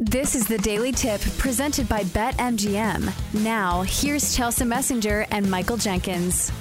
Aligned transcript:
This 0.00 0.36
is 0.36 0.46
the 0.46 0.58
Daily 0.58 0.92
Tip 0.92 1.20
presented 1.38 1.88
by 1.88 2.04
BetMGM. 2.04 3.42
Now, 3.42 3.82
here's 3.82 4.36
Chelsea 4.36 4.64
Messinger 4.64 5.26
and 5.32 5.50
Michael 5.50 5.76
Jenkins. 5.76 6.52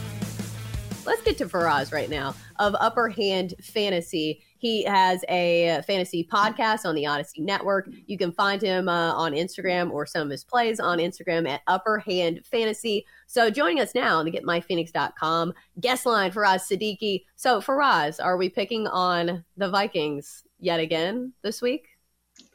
Let's 1.05 1.21
get 1.21 1.37
to 1.37 1.45
Faraz 1.45 1.93
right 1.93 2.09
now 2.09 2.33
of 2.57 2.75
Upper 2.79 3.09
Hand 3.09 3.53
Fantasy. 3.61 4.41
He 4.57 4.83
has 4.85 5.23
a 5.29 5.83
fantasy 5.85 6.23
podcast 6.23 6.83
on 6.83 6.95
the 6.95 7.03
Audacy 7.03 7.41
Network. 7.41 7.87
You 8.07 8.17
can 8.17 8.31
find 8.31 8.59
him 8.59 8.89
uh, 8.89 9.13
on 9.13 9.33
Instagram 9.33 9.91
or 9.91 10.07
some 10.07 10.23
of 10.23 10.31
his 10.31 10.43
plays 10.43 10.79
on 10.79 10.97
Instagram 10.97 11.47
at 11.47 11.61
Upper 11.67 11.99
Hand 11.99 12.43
Fantasy. 12.43 13.05
So 13.27 13.51
joining 13.51 13.79
us 13.79 13.93
now 13.93 14.17
on 14.17 14.25
the 14.25 14.31
GetMyPhoenix.com 14.31 15.53
guest 15.79 16.07
line, 16.07 16.31
Faraz 16.31 16.67
Siddiqi. 16.67 17.25
So 17.35 17.61
Faraz, 17.61 18.19
are 18.19 18.35
we 18.35 18.49
picking 18.49 18.87
on 18.87 19.45
the 19.57 19.69
Vikings 19.69 20.43
yet 20.59 20.79
again 20.79 21.33
this 21.43 21.61
week? 21.61 21.96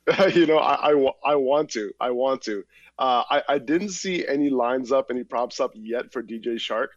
you 0.35 0.47
know, 0.47 0.59
I, 0.59 0.91
I, 0.91 1.13
I, 1.25 1.35
want 1.37 1.71
to. 1.71 1.93
I 2.01 2.11
want 2.11 2.43
to. 2.43 2.65
Uh, 2.99 3.23
I, 3.31 3.43
I 3.49 3.59
didn't 3.59 3.91
see 3.91 4.27
any 4.27 4.51
lines 4.51 4.91
up, 4.91 5.07
any 5.11 5.25
props 5.25 5.61
up 5.61 5.73
yet 5.75 6.13
for 6.13 6.23
DJ 6.23 6.57
Chark. 6.57 6.89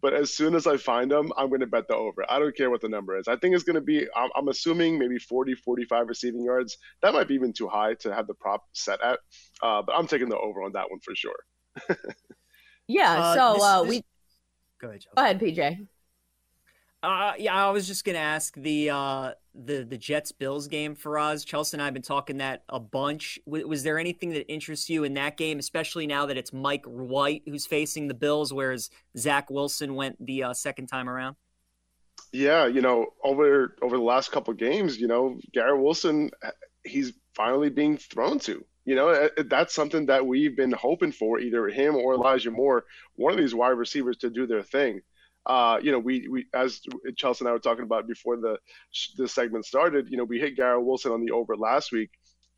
But 0.00 0.14
as 0.14 0.34
soon 0.34 0.56
as 0.56 0.66
I 0.66 0.76
find 0.76 1.10
them, 1.10 1.32
I'm 1.36 1.48
going 1.48 1.60
to 1.60 1.66
bet 1.66 1.86
the 1.86 1.94
over. 1.94 2.24
I 2.28 2.40
don't 2.40 2.56
care 2.56 2.70
what 2.70 2.80
the 2.80 2.88
number 2.88 3.16
is. 3.16 3.28
I 3.28 3.36
think 3.36 3.54
it's 3.54 3.62
going 3.62 3.76
to 3.76 3.80
be, 3.80 4.06
I'm, 4.16 4.30
I'm 4.34 4.48
assuming 4.48 4.98
maybe 4.98 5.16
40, 5.18 5.54
45 5.54 6.08
receiving 6.08 6.44
yards. 6.44 6.76
That 7.02 7.14
might 7.14 7.28
be 7.28 7.34
even 7.34 7.52
too 7.52 7.68
high 7.68 7.94
to 8.00 8.12
have 8.12 8.26
the 8.26 8.34
prop 8.34 8.64
set 8.72 9.00
at. 9.00 9.20
Uh, 9.62 9.82
but 9.82 9.94
I'm 9.96 10.08
taking 10.08 10.28
the 10.28 10.38
over 10.38 10.62
on 10.62 10.72
that 10.72 10.90
one 10.90 10.98
for 11.00 11.14
sure. 11.14 11.36
yeah. 12.88 13.12
Uh, 13.12 13.34
so 13.34 13.54
this, 13.54 13.62
uh, 13.62 13.82
this... 13.82 13.88
we. 13.88 14.04
Go 14.80 14.88
ahead, 14.88 15.04
Go 15.16 15.22
ahead, 15.22 15.40
PJ. 15.40 15.86
Uh, 17.04 17.32
yeah, 17.38 17.66
I 17.66 17.70
was 17.70 17.86
just 17.86 18.04
gonna 18.04 18.18
ask 18.18 18.54
the 18.54 18.90
uh, 18.90 19.32
the 19.54 19.84
the 19.84 19.98
Jets 19.98 20.32
Bills 20.32 20.66
game 20.66 20.94
for 20.94 21.18
us. 21.18 21.44
Chelsea 21.44 21.76
and 21.76 21.82
I 21.82 21.86
have 21.86 21.94
been 21.94 22.02
talking 22.02 22.38
that 22.38 22.64
a 22.68 22.80
bunch. 22.80 23.38
W- 23.46 23.66
was 23.66 23.82
there 23.82 23.98
anything 23.98 24.30
that 24.30 24.50
interests 24.50 24.88
you 24.88 25.04
in 25.04 25.14
that 25.14 25.36
game, 25.36 25.58
especially 25.58 26.06
now 26.06 26.26
that 26.26 26.36
it's 26.36 26.52
Mike 26.52 26.84
White 26.86 27.42
who's 27.46 27.66
facing 27.66 28.08
the 28.08 28.14
Bills, 28.14 28.52
whereas 28.52 28.90
Zach 29.16 29.50
Wilson 29.50 29.94
went 29.94 30.24
the 30.24 30.44
uh, 30.44 30.54
second 30.54 30.86
time 30.86 31.08
around? 31.08 31.36
Yeah, 32.32 32.66
you 32.66 32.80
know, 32.80 33.06
over 33.22 33.76
over 33.82 33.96
the 33.96 34.02
last 34.02 34.32
couple 34.32 34.54
games, 34.54 34.98
you 34.98 35.06
know, 35.06 35.38
Garrett 35.52 35.82
Wilson, 35.82 36.30
he's 36.84 37.12
finally 37.34 37.70
being 37.70 37.98
thrown 37.98 38.38
to. 38.40 38.64
You 38.84 38.96
know, 38.96 39.28
that's 39.46 39.74
something 39.74 40.06
that 40.06 40.26
we've 40.26 40.56
been 40.56 40.72
hoping 40.72 41.12
for, 41.12 41.38
either 41.38 41.68
him 41.68 41.94
or 41.94 42.14
Elijah 42.14 42.50
Moore, 42.50 42.84
one 43.14 43.32
of 43.32 43.38
these 43.38 43.54
wide 43.54 43.68
receivers 43.70 44.16
to 44.18 44.30
do 44.30 44.46
their 44.46 44.62
thing 44.62 45.02
uh, 45.46 45.78
you 45.82 45.92
know, 45.92 45.98
we, 45.98 46.28
we 46.28 46.46
as 46.54 46.80
Chelsea 47.16 47.42
and 47.42 47.48
I 47.48 47.52
were 47.52 47.58
talking 47.58 47.84
about 47.84 48.06
before 48.06 48.36
the 48.36 48.58
the 49.16 49.28
segment 49.28 49.64
started, 49.64 50.08
you 50.10 50.16
know, 50.16 50.24
we 50.24 50.38
hit 50.38 50.56
Garrett 50.56 50.84
Wilson 50.84 51.12
on 51.12 51.24
the 51.24 51.32
over 51.32 51.56
last 51.56 51.92
week, 51.92 52.10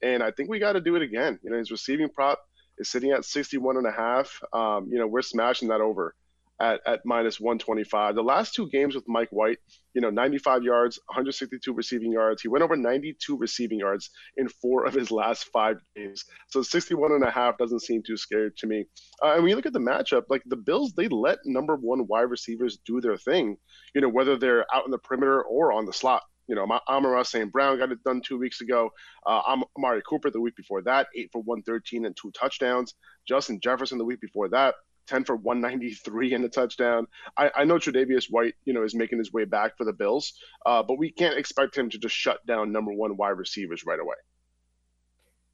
and 0.03 0.23
I 0.23 0.31
think 0.31 0.51
we 0.51 0.59
got 0.59 0.73
to 0.75 0.81
do 0.81 0.97
it 0.97 1.03
again. 1.03 1.39
You 1.43 1.51
know, 1.51 1.59
his 1.59 1.71
receiving 1.71 2.09
prop 2.09 2.41
is 2.79 2.91
sitting 2.91 3.13
at 3.13 3.25
61 3.25 3.77
and 3.77 3.87
a 3.87 3.93
half. 3.93 4.41
Um, 4.53 4.89
you 4.91 4.99
know, 4.99 5.07
we're 5.07 5.23
smashing 5.23 5.69
that 5.69 5.81
over 5.81 6.15
at, 6.61 6.81
at 6.87 7.01
minus 7.05 7.41
125. 7.41 8.15
The 8.15 8.23
last 8.23 8.55
two 8.55 8.69
games 8.69 8.95
with 8.95 9.05
Mike 9.09 9.31
White, 9.31 9.59
you 9.95 10.01
know, 10.01 10.11
95 10.11 10.63
yards, 10.63 10.99
162 11.07 11.73
receiving 11.73 12.13
yards. 12.13 12.43
He 12.43 12.49
went 12.49 12.63
over 12.63 12.77
92 12.77 13.37
receiving 13.37 13.79
yards 13.79 14.11
in 14.37 14.49
four 14.49 14.85
of 14.85 14.95
his 14.95 15.11
last 15.11 15.45
five 15.53 15.77
games. 15.97 16.25
So 16.49 16.63
61 16.63 17.13
and 17.13 17.25
a 17.25 17.31
half 17.31 17.59
doesn't 17.59 17.83
seem 17.83 18.03
too 18.03 18.17
scary 18.17 18.51
to 18.59 18.67
me. 18.67 18.87
Uh, 19.23 19.35
and 19.35 19.43
when 19.43 19.51
you 19.51 19.57
look 19.57 19.67
at 19.67 19.73
the 19.73 19.79
matchup, 19.79 20.25
like 20.29 20.43
the 20.47 20.57
Bills, 20.57 20.93
they 20.97 21.09
let 21.09 21.39
number 21.45 21.77
one 21.77 22.07
wide 22.07 22.31
receivers 22.31 22.79
do 22.87 23.01
their 23.01 23.17
thing, 23.17 23.57
you 23.95 24.01
know, 24.01 24.09
whether 24.09 24.37
they're 24.37 24.67
out 24.75 24.85
in 24.85 24.91
the 24.91 24.99
perimeter 24.99 25.43
or 25.43 25.73
on 25.73 25.87
the 25.87 25.93
slot. 25.93 26.23
You 26.47 26.55
know, 26.55 26.67
Amon-Ra 26.89 27.23
St. 27.23 27.51
Brown 27.51 27.79
got 27.79 27.91
it 27.91 28.05
done 28.05 28.21
two 28.21 28.39
weeks 28.39 28.61
ago. 28.61 28.91
Uh, 29.27 29.57
Amari 29.79 30.03
Cooper 30.07 30.31
the 30.31 30.43
week 30.43 30.55
before 30.57 30.83
that, 30.83 31.07
eight 31.17 31.31
for 31.33 31.41
113 31.41 32.05
and 32.05 32.15
two 32.15 32.31
touchdowns. 32.33 32.93
Justin 33.27 33.61
Jefferson 33.63 33.97
the 33.97 34.05
week 34.05 34.21
before 34.21 34.51
that, 34.51 34.75
10 35.07 35.25
for 35.25 35.37
193 35.37 36.35
and 36.35 36.45
a 36.45 36.49
touchdown. 36.49 37.07
I, 37.37 37.51
I 37.55 37.65
know 37.65 37.75
Tre'Davious 37.75 38.27
White, 38.31 38.55
you 38.65 38.73
know, 38.73 38.83
is 38.83 38.95
making 38.95 39.19
his 39.19 39.33
way 39.33 39.45
back 39.45 39.77
for 39.77 39.85
the 39.85 39.93
Bills, 39.93 40.35
uh, 40.67 40.83
but 40.83 40.99
we 40.99 41.11
can't 41.11 41.39
expect 41.39 41.77
him 41.77 41.91
to 41.91 41.99
just 41.99 42.15
shut 42.15 42.45
down 42.47 42.73
number 42.73 42.93
one 42.93 43.17
wide 43.17 43.31
receivers 43.31 43.85
right 43.85 44.01
away. 44.01 44.17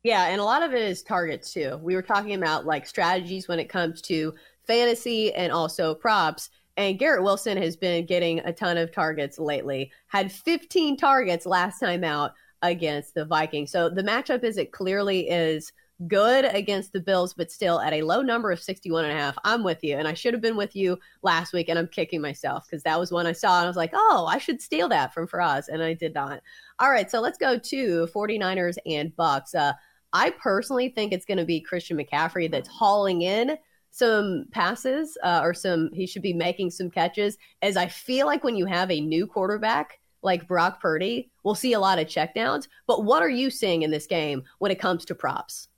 Yeah, 0.03 0.29
and 0.29 0.41
a 0.41 0.45
lot 0.45 0.63
of 0.63 0.73
it 0.73 0.83
is 0.83 1.03
targets 1.03 1.53
too. 1.53 1.79
We 1.83 1.95
were 1.95 2.03
talking 2.03 2.35
about 2.35 2.65
like 2.65 2.87
strategies 2.87 3.49
when 3.49 3.59
it 3.59 3.69
comes 3.69 4.01
to 4.03 4.35
fantasy 4.67 5.33
and 5.35 5.53
also 5.53 5.95
props. 5.95 6.49
And 6.77 6.99
Garrett 6.99 7.23
Wilson 7.23 7.59
has 7.59 7.77
been 7.77 8.07
getting 8.07 8.39
a 8.41 8.53
ton 8.53 8.79
of 8.79 8.93
targets 8.93 9.39
lately. 9.39 9.93
Had 10.07 10.33
15 10.33 10.97
targets 10.97 11.45
last 11.45 11.81
time 11.81 12.05
out 12.05 12.33
against 12.63 13.15
the 13.15 13.25
Vikings. 13.25 13.71
So 13.71 13.91
the 13.91 14.03
matchup 14.03 14.45
is 14.45 14.57
it 14.57 14.73
clearly 14.73 15.29
is 15.29 15.73
good 16.07 16.45
against 16.45 16.93
the 16.93 17.01
Bills, 17.01 17.35
but 17.35 17.51
still 17.51 17.81
at 17.81 17.93
a 17.93 18.03
low 18.03 18.23
number 18.23 18.51
of 18.51 18.63
61 18.63 19.05
and 19.05 19.13
a 19.13 19.17
half. 19.17 19.37
I'm 19.45 19.63
with 19.63 19.83
you. 19.83 19.97
And 19.97 20.09
I 20.09 20.15
should 20.15 20.35
have 20.35 20.41
been 20.41 20.57
with 20.57 20.75
you 20.75 20.99
last 21.23 21.53
week. 21.53 21.69
And 21.69 21.79
I'm 21.79 21.89
kicking 21.89 22.21
myself 22.21 22.67
because 22.67 22.83
that 22.85 22.99
was 22.99 23.13
one 23.13 23.27
I 23.27 23.33
saw. 23.33 23.59
And 23.59 23.67
I 23.67 23.69
was 23.69 23.77
like, 23.77 23.93
oh, 23.95 24.27
I 24.29 24.39
should 24.39 24.61
steal 24.61 24.89
that 24.89 25.13
from 25.13 25.29
Faraz. 25.29 25.69
And 25.69 25.83
I 25.83 25.95
did 25.95 26.15
not. 26.15 26.41
All 26.79 26.91
right. 26.91 27.11
So 27.11 27.21
let's 27.21 27.39
go 27.39 27.59
to 27.59 28.09
49ers 28.15 28.79
and 28.87 29.15
Bucs. 29.17 29.55
Uh, 29.55 29.75
I 30.13 30.31
personally 30.31 30.89
think 30.89 31.13
it's 31.13 31.27
going 31.27 31.39
to 31.39 31.45
be 31.45 31.61
Christian 31.61 31.97
McCaffrey 31.97 32.51
that's 32.51 32.69
hauling 32.69 33.23
in 33.23 33.57
some 33.91 34.47
passes 34.53 35.19
uh, 35.23 35.41
or 35.43 35.53
some, 35.53 35.91
he 35.93 36.07
should 36.07 36.23
be 36.23 36.33
making 36.33 36.71
some 36.71 36.91
catches. 36.91 37.37
As 37.63 37.77
I 37.77 37.89
feel 37.89 38.27
like 38.27 38.45
when 38.45 38.57
you 38.57 38.67
have 38.67 38.91
a 38.91 39.01
new 39.01 39.27
quarterback, 39.27 39.99
like 40.23 40.47
Brock 40.47 40.81
Purdy, 40.81 41.31
we'll 41.45 41.55
see 41.55 41.73
a 41.73 41.81
lot 41.81 41.99
of 41.99 42.07
checkdowns. 42.07 42.69
But 42.87 43.05
what 43.05 43.23
are 43.23 43.31
you 43.31 43.51
seeing 43.51 43.83
in 43.83 43.91
this 43.91 44.07
game 44.07 44.43
when 44.59 44.71
it 44.71 44.79
comes 44.81 45.05
to 45.07 45.15
props? 45.15 45.69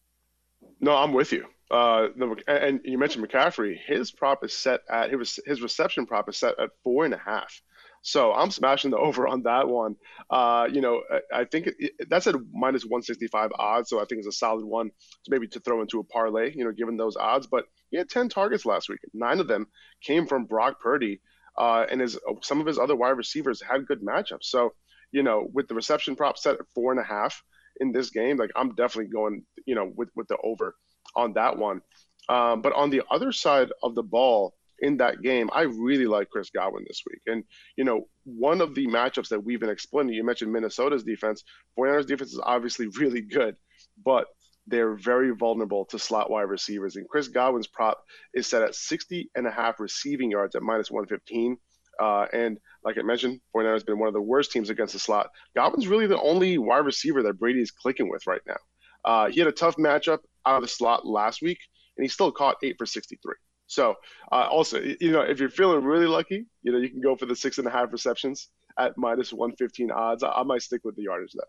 No, 0.82 0.96
I'm 0.96 1.12
with 1.12 1.32
you. 1.32 1.46
Uh, 1.70 2.08
the, 2.16 2.42
and 2.48 2.80
you 2.84 2.98
mentioned 2.98 3.26
McCaffrey. 3.26 3.78
His 3.86 4.10
prop 4.10 4.44
is 4.44 4.52
set 4.52 4.80
at 4.90 5.10
his 5.10 5.38
his 5.46 5.62
reception 5.62 6.04
prop 6.06 6.28
is 6.28 6.36
set 6.36 6.58
at 6.58 6.70
four 6.82 7.04
and 7.04 7.14
a 7.14 7.18
half. 7.24 7.62
So 8.02 8.32
I'm 8.32 8.50
smashing 8.50 8.90
the 8.90 8.98
over 8.98 9.28
on 9.28 9.44
that 9.44 9.68
one. 9.68 9.94
Uh, 10.28 10.68
you 10.70 10.80
know, 10.80 11.02
I, 11.10 11.42
I 11.42 11.44
think 11.44 11.68
it, 11.78 11.92
that's 12.10 12.26
at 12.26 12.34
minus 12.52 12.84
165 12.84 13.52
odds, 13.58 13.88
so 13.88 14.00
I 14.00 14.04
think 14.04 14.18
it's 14.18 14.26
a 14.26 14.32
solid 14.32 14.64
one 14.64 14.88
to 14.88 15.30
maybe 15.30 15.46
to 15.48 15.60
throw 15.60 15.80
into 15.80 16.00
a 16.00 16.04
parlay. 16.04 16.52
You 16.52 16.64
know, 16.64 16.72
given 16.72 16.96
those 16.96 17.16
odds. 17.16 17.46
But 17.46 17.64
he 17.90 17.96
had 17.96 18.10
10 18.10 18.28
targets 18.28 18.66
last 18.66 18.88
week. 18.88 18.98
Nine 19.14 19.38
of 19.38 19.46
them 19.46 19.68
came 20.02 20.26
from 20.26 20.46
Brock 20.46 20.80
Purdy, 20.80 21.20
uh, 21.56 21.86
and 21.88 22.00
his 22.00 22.18
some 22.42 22.60
of 22.60 22.66
his 22.66 22.78
other 22.78 22.96
wide 22.96 23.10
receivers 23.10 23.62
had 23.62 23.86
good 23.86 24.02
matchups. 24.02 24.44
So 24.44 24.74
you 25.12 25.22
know, 25.22 25.48
with 25.52 25.68
the 25.68 25.74
reception 25.74 26.16
prop 26.16 26.38
set 26.38 26.56
at 26.56 26.66
four 26.74 26.90
and 26.90 27.00
a 27.00 27.04
half, 27.04 27.40
in 27.82 27.92
this 27.92 28.10
game, 28.10 28.38
like 28.38 28.50
I'm 28.56 28.74
definitely 28.74 29.12
going, 29.12 29.42
you 29.66 29.74
know, 29.74 29.92
with 29.94 30.08
with 30.16 30.28
the 30.28 30.38
over 30.42 30.74
on 31.14 31.34
that 31.34 31.58
one. 31.58 31.82
Um, 32.28 32.62
but 32.62 32.72
on 32.72 32.90
the 32.90 33.02
other 33.10 33.32
side 33.32 33.70
of 33.82 33.94
the 33.94 34.02
ball 34.02 34.54
in 34.78 34.96
that 34.98 35.22
game, 35.22 35.50
I 35.52 35.62
really 35.62 36.06
like 36.06 36.30
Chris 36.30 36.50
Godwin 36.50 36.84
this 36.86 37.02
week. 37.08 37.20
And, 37.26 37.44
you 37.76 37.84
know, 37.84 38.08
one 38.24 38.60
of 38.60 38.74
the 38.74 38.86
matchups 38.86 39.28
that 39.28 39.44
we've 39.44 39.60
been 39.60 39.70
explaining, 39.70 40.14
you 40.14 40.24
mentioned 40.24 40.52
Minnesota's 40.52 41.04
defense. 41.04 41.42
49ers 41.78 42.06
defense 42.06 42.32
is 42.32 42.40
obviously 42.42 42.86
really 42.98 43.20
good, 43.20 43.56
but 44.04 44.26
they're 44.68 44.94
very 44.94 45.30
vulnerable 45.34 45.84
to 45.86 45.98
slot 45.98 46.30
wide 46.30 46.42
receivers. 46.42 46.96
And 46.96 47.08
Chris 47.08 47.28
Godwin's 47.28 47.66
prop 47.66 48.02
is 48.34 48.46
set 48.46 48.62
at 48.62 48.76
60 48.76 49.30
and 49.34 49.46
a 49.46 49.50
half 49.50 49.80
receiving 49.80 50.30
yards 50.30 50.54
at 50.54 50.62
minus 50.62 50.90
115. 50.90 51.56
Uh, 52.00 52.26
and 52.32 52.58
like 52.84 52.98
I 52.98 53.02
mentioned, 53.02 53.40
49ers 53.54 53.72
has 53.74 53.84
been 53.84 53.98
one 53.98 54.08
of 54.08 54.14
the 54.14 54.22
worst 54.22 54.52
teams 54.52 54.70
against 54.70 54.92
the 54.92 54.98
slot. 54.98 55.30
Godwin's 55.54 55.88
really 55.88 56.06
the 56.06 56.20
only 56.20 56.58
wide 56.58 56.84
receiver 56.84 57.22
that 57.22 57.38
Brady 57.38 57.60
is 57.60 57.70
clicking 57.70 58.08
with 58.08 58.26
right 58.26 58.40
now. 58.46 58.56
Uh, 59.04 59.28
he 59.28 59.40
had 59.40 59.48
a 59.48 59.52
tough 59.52 59.76
matchup 59.76 60.18
out 60.46 60.56
of 60.56 60.62
the 60.62 60.68
slot 60.68 61.06
last 61.06 61.42
week, 61.42 61.58
and 61.96 62.04
he 62.04 62.08
still 62.08 62.32
caught 62.32 62.56
eight 62.62 62.76
for 62.78 62.86
63. 62.86 63.34
So, 63.66 63.94
uh, 64.30 64.48
also, 64.50 64.80
you 64.80 65.12
know, 65.12 65.22
if 65.22 65.40
you're 65.40 65.48
feeling 65.48 65.84
really 65.84 66.06
lucky, 66.06 66.46
you 66.62 66.72
know, 66.72 66.78
you 66.78 66.90
can 66.90 67.00
go 67.00 67.16
for 67.16 67.26
the 67.26 67.36
six 67.36 67.58
and 67.58 67.66
a 67.66 67.70
half 67.70 67.90
receptions 67.90 68.48
at 68.78 68.96
minus 68.96 69.32
115 69.32 69.90
odds. 69.90 70.22
I, 70.22 70.30
I 70.30 70.42
might 70.42 70.62
stick 70.62 70.82
with 70.84 70.96
the 70.96 71.02
yardage 71.02 71.32
there. 71.34 71.46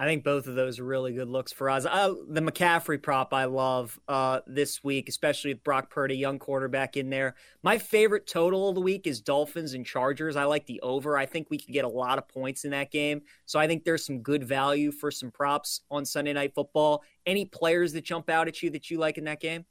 I 0.00 0.06
think 0.06 0.24
both 0.24 0.46
of 0.46 0.54
those 0.54 0.78
are 0.78 0.84
really 0.84 1.12
good 1.12 1.28
looks 1.28 1.52
for 1.52 1.68
us. 1.68 1.84
Uh, 1.84 2.14
the 2.26 2.40
McCaffrey 2.40 3.02
prop 3.02 3.34
I 3.34 3.44
love 3.44 4.00
uh, 4.08 4.40
this 4.46 4.82
week, 4.82 5.10
especially 5.10 5.52
with 5.52 5.62
Brock 5.62 5.90
Purdy, 5.90 6.16
young 6.16 6.38
quarterback 6.38 6.96
in 6.96 7.10
there. 7.10 7.34
My 7.62 7.76
favorite 7.76 8.26
total 8.26 8.70
of 8.70 8.76
the 8.76 8.80
week 8.80 9.06
is 9.06 9.20
Dolphins 9.20 9.74
and 9.74 9.84
Chargers. 9.84 10.36
I 10.36 10.44
like 10.44 10.64
the 10.64 10.80
over. 10.80 11.18
I 11.18 11.26
think 11.26 11.50
we 11.50 11.58
could 11.58 11.74
get 11.74 11.84
a 11.84 11.88
lot 11.88 12.16
of 12.16 12.26
points 12.28 12.64
in 12.64 12.70
that 12.70 12.90
game. 12.90 13.20
So 13.44 13.58
I 13.58 13.66
think 13.66 13.84
there's 13.84 14.06
some 14.06 14.20
good 14.22 14.42
value 14.42 14.90
for 14.90 15.10
some 15.10 15.30
props 15.30 15.82
on 15.90 16.06
Sunday 16.06 16.32
Night 16.32 16.54
Football. 16.54 17.02
Any 17.26 17.44
players 17.44 17.92
that 17.92 18.02
jump 18.02 18.30
out 18.30 18.48
at 18.48 18.62
you 18.62 18.70
that 18.70 18.90
you 18.90 18.96
like 18.96 19.18
in 19.18 19.24
that 19.24 19.40
game? 19.40 19.66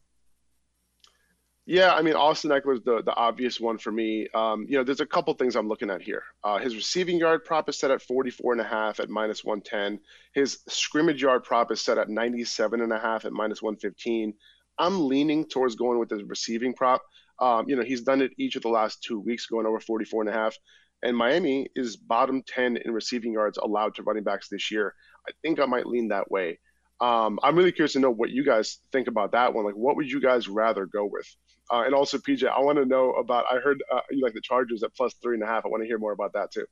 Yeah, 1.70 1.94
I 1.94 2.02
mean 2.02 2.16
Austin 2.16 2.50
Ekeler 2.50 2.84
the 2.84 3.04
the 3.04 3.16
obvious 3.16 3.60
one 3.60 3.78
for 3.78 3.92
me. 3.92 4.28
Um, 4.34 4.66
you 4.68 4.76
know, 4.76 4.84
there's 4.84 5.02
a 5.02 5.06
couple 5.06 5.32
things 5.36 5.56
I'm 5.56 5.68
looking 5.68 5.92
at 5.92 6.02
here. 6.02 6.24
Uh, 6.44 6.58
his 6.58 6.76
receiving 6.76 7.20
yard 7.20 7.46
prop 7.46 7.70
is 7.70 7.78
set 7.78 7.92
at 7.92 8.02
44 8.02 8.54
and 8.54 8.62
a 8.62 8.64
half 8.64 9.00
at 9.00 9.08
minus 9.08 9.44
110. 9.44 10.00
His 10.34 10.62
scrimmage 10.68 11.22
yard 11.22 11.44
prop 11.44 11.72
is 11.72 11.80
set 11.80 12.00
at 12.00 12.10
97 12.10 12.82
and 12.82 12.92
a 12.92 12.98
half 12.98 13.24
at 13.24 13.34
minus 13.34 13.62
115. 13.62 14.34
I'm 14.80 15.08
leaning 15.08 15.46
towards 15.46 15.76
going 15.76 16.00
with 16.00 16.10
his 16.10 16.24
receiving 16.24 16.74
prop. 16.74 17.04
Um, 17.38 17.70
you 17.70 17.76
know, 17.76 17.84
he's 17.84 18.02
done 18.02 18.24
it 18.24 18.32
each 18.40 18.56
of 18.56 18.64
the 18.64 18.70
last 18.70 19.04
two 19.04 19.20
weeks, 19.20 19.46
going 19.46 19.68
over 19.68 19.80
44 19.80 20.24
and 20.24 20.30
a 20.32 20.34
half. 20.34 20.58
And 21.04 21.16
Miami 21.16 21.70
is 21.76 21.98
bottom 21.98 22.42
10 22.48 22.78
in 22.78 22.92
receiving 22.92 23.34
yards 23.34 23.60
allowed 23.60 23.94
to 23.94 24.02
running 24.02 24.24
backs 24.24 24.50
this 24.50 24.72
year. 24.72 24.96
I 25.28 25.34
think 25.44 25.60
I 25.60 25.68
might 25.68 25.86
lean 25.86 26.08
that 26.08 26.32
way. 26.32 26.58
Um, 27.00 27.40
I'm 27.44 27.56
really 27.56 27.72
curious 27.72 27.94
to 27.94 28.00
know 28.00 28.10
what 28.10 28.32
you 28.32 28.44
guys 28.44 28.80
think 28.92 29.08
about 29.08 29.34
that 29.34 29.54
one. 29.54 29.66
Like, 29.66 29.76
what 29.76 29.98
would 29.98 30.10
you 30.10 30.20
guys 30.20 30.48
rather 30.48 30.88
go 30.88 31.06
with? 31.06 31.28
Uh, 31.72 31.84
and 31.86 31.94
also, 31.94 32.18
PJ, 32.18 32.48
I 32.48 32.60
want 32.60 32.78
to 32.78 32.86
know 32.86 33.12
about. 33.14 33.46
I 33.52 33.58
heard 33.58 33.84
uh, 33.92 34.02
you 34.10 34.24
like 34.24 34.34
the 34.34 34.42
Chargers 34.42 34.84
at 34.84 34.94
plus 34.96 35.14
three 35.22 35.36
and 35.36 35.44
a 35.44 35.48
half. 35.48 35.66
I 35.66 35.70
want 35.70 35.84
to 35.84 35.88
hear 35.88 36.00
more 36.00 36.12
about 36.12 36.34
that 36.34 36.52
too. 36.52 36.66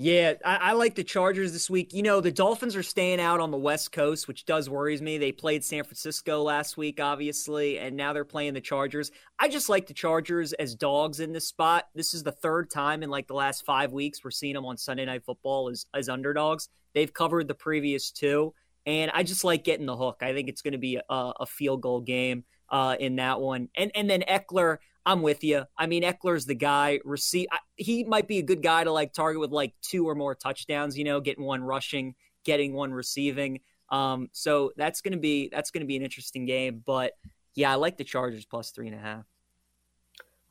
Yeah, 0.00 0.34
I, 0.44 0.56
I, 0.56 0.72
like 0.74 0.94
the 0.94 1.02
Chargers 1.02 1.52
this 1.52 1.68
week. 1.68 1.92
You 1.92 2.04
know, 2.04 2.20
the 2.20 2.30
Dolphins 2.30 2.76
are 2.76 2.84
staying 2.84 3.18
out 3.18 3.40
on 3.40 3.50
the 3.50 3.56
West 3.56 3.90
Coast, 3.90 4.28
which 4.28 4.44
does 4.44 4.70
worries 4.70 5.02
me. 5.02 5.18
They 5.18 5.32
played 5.32 5.64
San 5.64 5.82
Francisco 5.82 6.40
last 6.40 6.76
week, 6.76 7.00
obviously, 7.00 7.80
and 7.80 7.96
now 7.96 8.12
they're 8.12 8.24
playing 8.24 8.54
the 8.54 8.60
Chargers. 8.60 9.10
I 9.40 9.48
just 9.48 9.68
like 9.68 9.88
the 9.88 9.94
Chargers 9.94 10.52
as 10.52 10.76
dogs 10.76 11.18
in 11.18 11.32
this 11.32 11.48
spot. 11.48 11.88
This 11.96 12.14
is 12.14 12.22
the 12.22 12.30
third 12.30 12.70
time 12.70 13.02
in 13.02 13.10
like 13.10 13.26
the 13.26 13.34
last 13.34 13.64
five 13.64 13.92
weeks 13.92 14.22
we're 14.22 14.30
seeing 14.30 14.54
them 14.54 14.66
on 14.66 14.76
Sunday 14.76 15.04
Night 15.04 15.24
Football 15.24 15.68
as, 15.68 15.86
as 15.92 16.08
underdogs. 16.08 16.68
They've 16.94 17.12
covered 17.12 17.48
the 17.48 17.54
previous 17.54 18.12
two. 18.12 18.54
And 18.86 19.10
I 19.12 19.24
just 19.24 19.42
like 19.42 19.64
getting 19.64 19.86
the 19.86 19.96
hook. 19.96 20.18
I 20.22 20.32
think 20.32 20.48
it's 20.48 20.62
going 20.62 20.72
to 20.72 20.78
be 20.78 20.96
a, 20.96 21.02
a, 21.40 21.44
field 21.44 21.82
goal 21.82 22.00
game 22.00 22.44
uh, 22.70 22.96
in 22.98 23.16
that 23.16 23.40
one. 23.40 23.68
And 23.76 23.90
and 23.94 24.08
then 24.08 24.22
Ekeler, 24.28 24.78
I'm 25.06 25.22
with 25.22 25.42
you. 25.44 25.64
I 25.76 25.86
mean, 25.86 26.02
Ekeler's 26.02 26.46
the 26.46 26.54
guy. 26.54 27.00
Receive. 27.04 27.46
He 27.76 28.04
might 28.04 28.28
be 28.28 28.38
a 28.38 28.42
good 28.42 28.62
guy 28.62 28.84
to 28.84 28.92
like 28.92 29.12
target 29.12 29.40
with 29.40 29.50
like 29.50 29.74
two 29.82 30.08
or 30.08 30.14
more 30.14 30.34
touchdowns. 30.34 30.98
You 30.98 31.04
know, 31.04 31.20
getting 31.20 31.44
one 31.44 31.62
rushing, 31.62 32.14
getting 32.44 32.74
one 32.74 32.92
receiving. 32.92 33.60
Um, 33.90 34.28
so 34.32 34.72
that's 34.76 35.00
gonna 35.00 35.16
be 35.16 35.48
that's 35.50 35.70
gonna 35.70 35.86
be 35.86 35.96
an 35.96 36.02
interesting 36.02 36.44
game. 36.44 36.82
But 36.84 37.12
yeah, 37.54 37.72
I 37.72 37.76
like 37.76 37.96
the 37.96 38.04
Chargers 38.04 38.44
plus 38.44 38.70
three 38.70 38.88
and 38.88 38.96
a 38.96 39.00
half. 39.00 39.24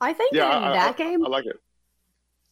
I 0.00 0.12
think 0.12 0.34
yeah, 0.34 0.56
in 0.56 0.64
I, 0.64 0.72
that 0.72 0.94
I, 0.94 0.98
game, 0.98 1.24
I 1.24 1.28
like 1.28 1.46
it. 1.46 1.56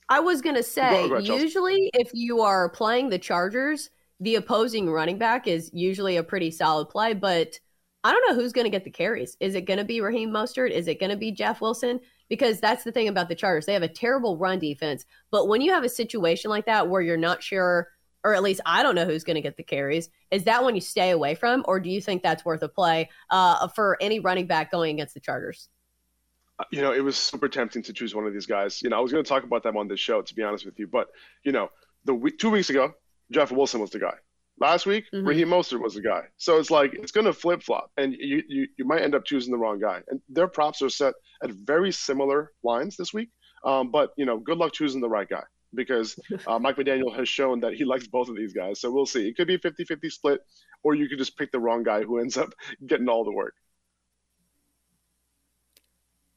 I 0.08 0.20
was 0.20 0.40
gonna 0.40 0.62
say, 0.62 1.08
go, 1.08 1.08
go 1.08 1.18
usually 1.18 1.90
if 1.94 2.10
you 2.12 2.40
are 2.40 2.68
playing 2.68 3.08
the 3.08 3.18
Chargers, 3.18 3.90
the 4.20 4.36
opposing 4.36 4.90
running 4.90 5.18
back 5.18 5.46
is 5.46 5.70
usually 5.74 6.16
a 6.16 6.22
pretty 6.22 6.50
solid 6.50 6.88
play, 6.88 7.12
but 7.14 7.58
I 8.06 8.12
don't 8.12 8.28
know 8.28 8.40
who's 8.40 8.52
going 8.52 8.66
to 8.66 8.70
get 8.70 8.84
the 8.84 8.90
carries. 8.90 9.36
Is 9.40 9.56
it 9.56 9.62
going 9.62 9.80
to 9.80 9.84
be 9.84 10.00
Raheem 10.00 10.30
Mostert? 10.30 10.70
Is 10.70 10.86
it 10.86 11.00
going 11.00 11.10
to 11.10 11.16
be 11.16 11.32
Jeff 11.32 11.60
Wilson? 11.60 11.98
Because 12.28 12.60
that's 12.60 12.84
the 12.84 12.92
thing 12.92 13.08
about 13.08 13.28
the 13.28 13.34
Chargers. 13.34 13.66
They 13.66 13.72
have 13.72 13.82
a 13.82 13.88
terrible 13.88 14.36
run 14.36 14.60
defense. 14.60 15.04
But 15.32 15.48
when 15.48 15.60
you 15.60 15.72
have 15.72 15.82
a 15.82 15.88
situation 15.88 16.48
like 16.48 16.66
that 16.66 16.88
where 16.88 17.02
you're 17.02 17.16
not 17.16 17.42
sure, 17.42 17.88
or 18.22 18.36
at 18.36 18.44
least 18.44 18.60
I 18.64 18.84
don't 18.84 18.94
know 18.94 19.06
who's 19.06 19.24
going 19.24 19.34
to 19.34 19.40
get 19.40 19.56
the 19.56 19.64
carries, 19.64 20.08
is 20.30 20.44
that 20.44 20.62
one 20.62 20.76
you 20.76 20.80
stay 20.80 21.10
away 21.10 21.34
from? 21.34 21.64
Or 21.66 21.80
do 21.80 21.90
you 21.90 22.00
think 22.00 22.22
that's 22.22 22.44
worth 22.44 22.62
a 22.62 22.68
play 22.68 23.10
uh, 23.30 23.66
for 23.66 23.96
any 24.00 24.20
running 24.20 24.46
back 24.46 24.70
going 24.70 24.94
against 24.94 25.14
the 25.14 25.20
Chargers? 25.20 25.68
Uh, 26.60 26.64
you 26.70 26.82
know, 26.82 26.92
it 26.92 27.02
was 27.02 27.16
super 27.16 27.48
tempting 27.48 27.82
to 27.82 27.92
choose 27.92 28.14
one 28.14 28.24
of 28.24 28.32
these 28.32 28.46
guys. 28.46 28.82
You 28.82 28.90
know, 28.90 28.98
I 28.98 29.00
was 29.00 29.10
going 29.10 29.24
to 29.24 29.28
talk 29.28 29.42
about 29.42 29.64
them 29.64 29.76
on 29.76 29.88
this 29.88 29.98
show, 29.98 30.22
to 30.22 30.34
be 30.36 30.44
honest 30.44 30.64
with 30.64 30.78
you. 30.78 30.86
But, 30.86 31.08
you 31.42 31.50
know, 31.50 31.70
the 32.04 32.14
week, 32.14 32.38
two 32.38 32.50
weeks 32.50 32.70
ago, 32.70 32.94
Jeff 33.32 33.50
Wilson 33.50 33.80
was 33.80 33.90
the 33.90 33.98
guy. 33.98 34.14
Last 34.58 34.86
week, 34.86 35.04
mm-hmm. 35.12 35.26
Raheem 35.26 35.48
Mostert 35.48 35.82
was 35.82 35.94
the 35.94 36.00
guy. 36.00 36.22
So 36.38 36.58
it's 36.58 36.70
like 36.70 36.94
it's 36.94 37.12
going 37.12 37.26
to 37.26 37.32
flip 37.32 37.62
flop, 37.62 37.90
and 37.98 38.14
you, 38.18 38.42
you 38.48 38.66
you 38.78 38.84
might 38.86 39.02
end 39.02 39.14
up 39.14 39.24
choosing 39.24 39.52
the 39.52 39.58
wrong 39.58 39.78
guy. 39.78 40.00
And 40.08 40.20
their 40.28 40.48
props 40.48 40.80
are 40.80 40.88
set 40.88 41.14
at 41.42 41.50
very 41.50 41.92
similar 41.92 42.52
lines 42.62 42.96
this 42.96 43.12
week. 43.12 43.30
Um, 43.64 43.90
but 43.90 44.12
you 44.16 44.24
know, 44.24 44.38
good 44.38 44.56
luck 44.56 44.72
choosing 44.72 45.00
the 45.00 45.08
right 45.08 45.28
guy 45.28 45.42
because 45.74 46.18
uh, 46.46 46.58
Mike 46.58 46.76
McDaniel 46.76 47.14
has 47.14 47.28
shown 47.28 47.60
that 47.60 47.74
he 47.74 47.84
likes 47.84 48.06
both 48.06 48.28
of 48.28 48.36
these 48.36 48.52
guys. 48.52 48.80
So 48.80 48.90
we'll 48.90 49.06
see. 49.06 49.28
It 49.28 49.36
could 49.36 49.46
be 49.46 49.54
a 49.54 49.58
50-50 49.58 50.10
split, 50.10 50.40
or 50.82 50.94
you 50.94 51.08
could 51.08 51.18
just 51.18 51.36
pick 51.36 51.52
the 51.52 51.60
wrong 51.60 51.82
guy 51.82 52.02
who 52.02 52.18
ends 52.18 52.36
up 52.36 52.52
getting 52.86 53.08
all 53.08 53.24
the 53.24 53.32
work. 53.32 53.54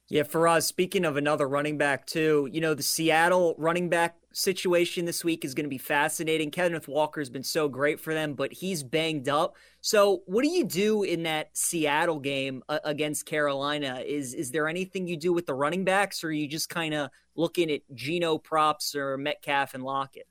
Yeah, 0.10 0.24
for 0.24 0.48
us, 0.48 0.66
speaking 0.66 1.06
of 1.06 1.18
another 1.18 1.48
running 1.48 1.78
back, 1.78 2.08
too, 2.08 2.50
you 2.52 2.62
know, 2.62 2.74
the 2.74 2.82
Seattle 2.82 3.54
running 3.60 3.90
back 3.90 4.19
situation 4.32 5.06
this 5.06 5.24
week 5.24 5.44
is 5.44 5.54
going 5.54 5.66
to 5.66 5.70
be 5.70 5.78
fascinating. 5.78 6.52
Kenneth 6.52 6.88
Walker's 6.88 7.30
been 7.30 7.44
so 7.44 7.68
great 7.68 8.00
for 8.00 8.14
them, 8.14 8.34
but 8.34 8.54
he's 8.54 8.84
banged 8.84 9.30
up. 9.30 9.56
So, 9.82 10.22
what 10.26 10.44
do 10.44 10.50
you 10.50 10.66
do 10.66 11.04
in 11.04 11.24
that 11.24 11.50
Seattle 11.58 12.20
game 12.20 12.64
uh, 12.70 12.80
against 12.84 13.26
Carolina? 13.26 14.04
Is 14.06 14.34
is 14.34 14.52
there 14.52 14.68
anything 14.68 15.08
you 15.08 15.18
do 15.18 15.34
with 15.34 15.46
the 15.46 15.54
running 15.54 15.84
backs, 15.84 16.24
or 16.24 16.32
you 16.32 16.48
just 16.48 16.70
kind 16.70 16.94
of 16.94 17.10
looking 17.36 17.72
at 17.72 17.82
Geno 17.94 18.38
props 18.38 18.96
or 18.96 19.18
Metcalf 19.18 19.74
and 19.74 19.84
Lockett? 19.84 20.28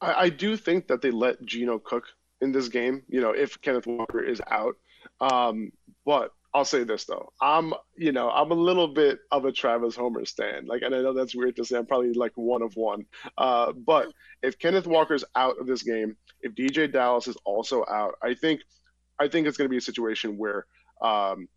I, 0.00 0.14
I 0.14 0.28
do 0.28 0.56
think 0.56 0.88
that 0.88 1.00
they 1.00 1.10
let 1.10 1.44
Geno 1.44 1.78
cook 1.78 2.06
in 2.40 2.52
this 2.52 2.68
game. 2.68 3.02
You 3.08 3.20
know, 3.20 3.30
if 3.30 3.60
Kenneth 3.60 3.86
Walker 3.86 4.22
is 4.22 4.42
out, 4.50 4.76
um, 5.20 5.72
but 6.04 6.32
I'll 6.54 6.64
say 6.64 6.84
this 6.84 7.04
though. 7.04 7.32
I'm, 7.40 7.72
you 7.96 8.12
know, 8.12 8.28
I'm 8.30 8.50
a 8.50 8.54
little 8.54 8.88
bit 8.88 9.20
of 9.30 9.44
a 9.44 9.52
Travis 9.52 9.96
Homer 9.96 10.24
stand. 10.26 10.68
Like, 10.68 10.82
and 10.82 10.94
I 10.94 11.00
know 11.00 11.14
that's 11.14 11.34
weird 11.34 11.56
to 11.56 11.64
say. 11.64 11.78
I'm 11.78 11.86
probably 11.86 12.12
like 12.12 12.32
one 12.34 12.62
of 12.62 12.76
one. 12.76 13.06
Uh, 13.38 13.72
but 13.72 14.12
if 14.42 14.58
Kenneth 14.58 14.86
Walker's 14.86 15.24
out 15.34 15.58
of 15.58 15.66
this 15.66 15.82
game, 15.82 16.16
if 16.40 16.54
DeeJay 16.54 16.92
Dallas 16.92 17.26
is 17.26 17.36
also 17.44 17.84
out, 17.88 18.16
I 18.22 18.34
think, 18.34 18.60
I 19.18 19.28
think 19.28 19.46
it's 19.46 19.56
going 19.56 19.66
to 19.66 19.70
be 19.70 19.78
a 19.78 19.80
situation 19.80 20.36
where, 20.36 20.66
um, 21.00 21.48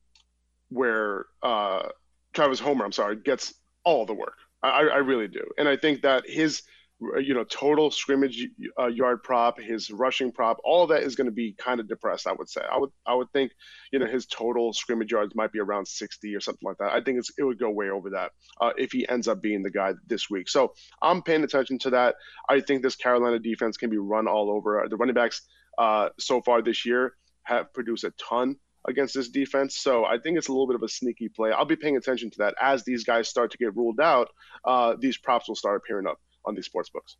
where 0.70 1.26
uh, 1.44 1.90
Travis 2.34 2.60
Homer, 2.60 2.86
I'm 2.86 2.92
sorry, 2.92 3.18
gets 3.18 3.54
all 3.84 4.06
the 4.06 4.14
work. 4.14 4.38
I, 4.64 4.88
I 4.88 4.98
really 4.98 5.28
do, 5.28 5.44
and 5.60 5.68
I 5.68 5.78
think 5.78 6.02
that 6.02 6.28
his 6.28 6.64
you 7.00 7.34
know, 7.34 7.44
total 7.44 7.92
scrimmage 7.92 8.48
uh, 8.80 8.88
yard 8.88 9.22
prop, 9.22 9.60
his 9.60 9.92
rushing 9.92 10.32
prop, 10.32 10.58
all 10.64 10.88
that 10.88 11.04
is 11.04 11.16
going 11.16 11.26
to 11.26 11.32
be 11.32 11.54
kind 11.58 11.80
of 11.80 11.90
depressed. 11.90 12.26
I 12.26 12.32
would 12.32 12.50
say. 12.50 12.62
I 12.62 12.78
would 12.78 12.92
I 13.06 13.14
would 13.14 13.32
think, 13.32 13.52
you 13.92 14.00
know, 14.00 14.06
his 14.06 14.26
total 14.26 14.72
scrimmage 14.72 15.12
yards 15.12 15.36
might 15.36 15.52
be 15.52 15.60
around 15.60 15.88
60 15.88 16.34
or 16.34 16.40
something 16.40 16.66
like 16.66 16.78
that. 16.78 16.94
I 16.94 17.02
think 17.02 17.20
it's 17.20 17.32
it 17.38 17.44
would 17.44 17.60
go 17.60 17.70
way 17.70 17.90
over 17.90 18.12
that 18.12 18.32
uh, 18.62 18.72
if 18.78 18.92
he 18.92 19.08
ends 19.08 19.28
up 19.28 19.42
being 19.42 19.62
the 19.62 19.72
guy 19.72 19.94
this 20.08 20.30
week. 20.30 20.48
So 20.48 20.74
I'm 21.02 21.22
paying 21.22 21.44
attention 21.44 21.80
to 21.80 21.90
that. 21.92 22.16
I 22.50 22.62
think 22.62 22.82
this 22.82 22.96
Carolina 22.96 23.40
defense 23.40 23.78
can 23.78 23.90
be 23.90 23.98
run 23.98 24.28
all 24.28 24.50
over. 24.50 24.86
The 24.90 24.96
running 24.96 25.16
backs 25.16 25.42
uh, 25.78 26.10
so 26.18 26.42
far 26.42 26.62
this 26.62 26.86
year 26.86 27.14
have 27.44 27.74
produced 27.74 28.06
a 28.06 28.12
ton 28.12 28.56
against 28.88 29.16
this 29.16 29.30
defense. 29.30 29.76
So 29.76 30.06
I 30.06 30.18
think 30.20 30.38
it's 30.38 30.48
a 30.48 30.52
little 30.52 30.68
bit 30.68 30.76
of 30.76 30.84
a 30.84 30.88
sneaky 30.88 31.28
play. 31.28 31.52
I'll 31.52 31.66
be 31.66 31.76
paying 31.76 31.98
attention 31.98 32.30
to 32.32 32.38
that 32.40 32.56
as 32.62 32.84
these 32.84 33.04
guys 33.04 33.28
start 33.28 33.52
to 33.52 33.58
get 33.58 33.76
ruled 33.76 34.00
out. 34.00 34.30
Uh, 34.64 34.96
these 34.98 35.18
props 35.18 35.50
will 35.50 35.56
start 35.56 35.78
appearing 35.78 36.08
up 36.08 36.20
on 36.46 36.56
these 36.56 36.66
sports 36.66 36.90
books. 36.90 37.18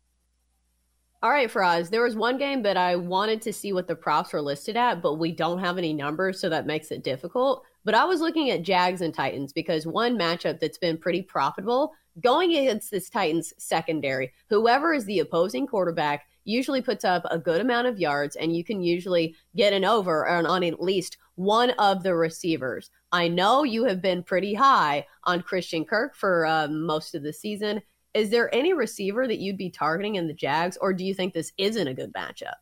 All 1.22 1.30
right, 1.30 1.50
Faraz. 1.50 1.88
There 1.90 2.02
was 2.02 2.14
one 2.14 2.38
game 2.38 2.62
that 2.62 2.76
I 2.76 2.94
wanted 2.94 3.40
to 3.42 3.52
see 3.52 3.72
what 3.72 3.88
the 3.88 3.96
props 3.96 4.32
were 4.32 4.42
listed 4.42 4.76
at, 4.76 5.02
but 5.02 5.14
we 5.14 5.32
don't 5.32 5.58
have 5.58 5.78
any 5.78 5.92
numbers, 5.92 6.40
so 6.40 6.48
that 6.50 6.66
makes 6.66 6.90
it 6.90 7.02
difficult. 7.02 7.64
But 7.84 7.94
I 7.94 8.04
was 8.04 8.20
looking 8.20 8.50
at 8.50 8.62
Jags 8.62 9.00
and 9.00 9.14
Titans 9.14 9.52
because 9.52 9.86
one 9.86 10.18
matchup 10.18 10.60
that's 10.60 10.78
been 10.78 10.98
pretty 10.98 11.22
profitable 11.22 11.92
going 12.20 12.54
against 12.54 12.90
this 12.90 13.08
Titans 13.08 13.52
secondary, 13.58 14.32
whoever 14.48 14.94
is 14.94 15.04
the 15.04 15.20
opposing 15.20 15.66
quarterback 15.66 16.26
usually 16.44 16.80
puts 16.80 17.04
up 17.04 17.24
a 17.30 17.38
good 17.38 17.60
amount 17.60 17.86
of 17.86 17.98
yards, 17.98 18.36
and 18.36 18.56
you 18.56 18.62
can 18.62 18.80
usually 18.80 19.34
get 19.56 19.72
an 19.72 19.84
over 19.84 20.26
on, 20.28 20.62
at 20.62 20.82
least 20.82 21.18
one 21.34 21.70
of 21.70 22.02
the 22.02 22.14
receivers. 22.14 22.90
I 23.10 23.28
know 23.28 23.64
you 23.64 23.84
have 23.84 24.00
been 24.00 24.22
pretty 24.22 24.54
high 24.54 25.06
on 25.24 25.42
Christian 25.42 25.84
Kirk 25.84 26.14
for 26.14 26.46
uh, 26.46 26.68
most 26.68 27.14
of 27.14 27.22
the 27.22 27.32
season. 27.32 27.82
Is 28.16 28.30
there 28.30 28.52
any 28.54 28.72
receiver 28.72 29.28
that 29.28 29.38
you'd 29.38 29.58
be 29.58 29.68
targeting 29.68 30.14
in 30.14 30.26
the 30.26 30.32
Jags, 30.32 30.78
or 30.78 30.94
do 30.94 31.04
you 31.04 31.12
think 31.12 31.34
this 31.34 31.52
isn't 31.58 31.86
a 31.86 31.92
good 31.92 32.14
matchup? 32.14 32.54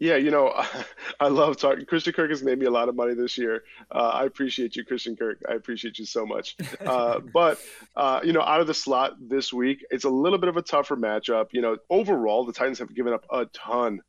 Yeah, 0.00 0.16
you 0.16 0.32
know, 0.32 0.52
I 1.20 1.28
love 1.28 1.58
talking. 1.58 1.86
Christian 1.86 2.12
Kirk 2.12 2.30
has 2.30 2.42
made 2.42 2.58
me 2.58 2.66
a 2.66 2.70
lot 2.70 2.88
of 2.88 2.96
money 2.96 3.14
this 3.14 3.38
year. 3.38 3.62
Uh, 3.94 4.10
I 4.14 4.24
appreciate 4.24 4.74
you, 4.74 4.84
Christian 4.84 5.14
Kirk. 5.14 5.40
I 5.48 5.54
appreciate 5.54 6.00
you 6.00 6.06
so 6.06 6.26
much. 6.26 6.56
Uh, 6.84 7.20
but, 7.32 7.60
uh, 7.94 8.20
you 8.24 8.32
know, 8.32 8.42
out 8.42 8.60
of 8.60 8.66
the 8.66 8.74
slot 8.74 9.12
this 9.20 9.52
week, 9.52 9.86
it's 9.90 10.04
a 10.04 10.10
little 10.10 10.38
bit 10.38 10.48
of 10.48 10.56
a 10.56 10.62
tougher 10.62 10.96
matchup. 10.96 11.46
You 11.52 11.62
know, 11.62 11.76
overall, 11.88 12.44
the 12.44 12.52
Titans 12.52 12.80
have 12.80 12.92
given 12.92 13.12
up 13.12 13.26
a 13.30 13.46
ton 13.46 14.00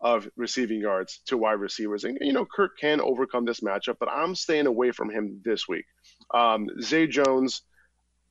of 0.00 0.26
receiving 0.36 0.80
yards 0.80 1.20
to 1.26 1.36
wide 1.36 1.60
receivers. 1.60 2.04
And, 2.04 2.16
you 2.22 2.32
know, 2.32 2.46
Kirk 2.46 2.78
can 2.78 3.02
overcome 3.02 3.44
this 3.44 3.60
matchup, 3.60 3.96
but 4.00 4.08
I'm 4.08 4.34
staying 4.34 4.66
away 4.66 4.90
from 4.90 5.10
him 5.10 5.42
this 5.44 5.68
week. 5.68 5.84
Um, 6.32 6.68
Zay 6.80 7.06
Jones 7.08 7.62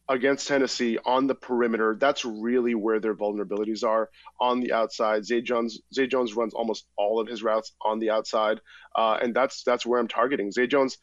against 0.10 0.48
Tennessee 0.48 0.98
on 1.06 1.28
the 1.28 1.36
perimeter. 1.36 1.98
That's 2.00 2.24
really 2.24 2.76
where 2.76 3.00
their 3.00 3.16
vulnerabilities 3.16 3.84
are 3.84 4.10
on 4.40 4.60
the 4.62 4.74
outside. 4.74 5.26
Zay 5.26 5.42
Jones, 5.42 5.80
Zay 5.94 6.08
Jones 6.08 6.36
runs 6.36 6.54
almost 6.54 6.88
all 6.98 7.20
of 7.20 7.28
his 7.28 7.44
routes 7.44 7.74
on 7.82 8.00
the 8.00 8.10
outside, 8.10 8.60
uh, 8.96 9.18
and 9.22 9.36
that's 9.36 9.64
that's 9.64 9.86
where 9.86 10.00
I'm 10.00 10.08
targeting. 10.08 10.52
Zay 10.52 10.68
Jones, 10.68 10.98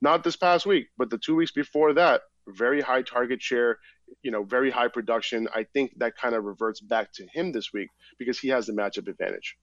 not 0.00 0.24
this 0.24 0.36
past 0.36 0.66
week, 0.66 0.86
but 0.96 1.10
the 1.10 1.18
two 1.18 1.34
weeks 1.36 1.52
before 1.52 1.94
that, 1.94 2.22
very 2.48 2.80
high 2.80 3.02
target 3.02 3.42
share, 3.42 3.78
you 4.22 4.30
know, 4.30 4.44
very 4.44 4.70
high 4.70 4.88
production. 4.88 5.48
I 5.54 5.66
think 5.74 5.92
that 5.98 6.16
kind 6.16 6.34
of 6.34 6.44
reverts 6.44 6.80
back 6.80 7.12
to 7.14 7.26
him 7.32 7.52
this 7.52 7.72
week 7.72 7.88
because 8.18 8.38
he 8.38 8.48
has 8.48 8.66
the 8.66 8.72
matchup 8.72 9.08
advantage. 9.08 9.56